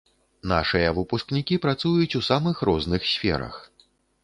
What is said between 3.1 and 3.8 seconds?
сферах.